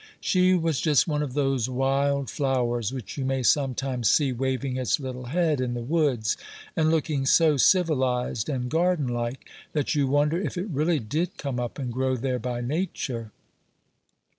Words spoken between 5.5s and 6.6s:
in the woods,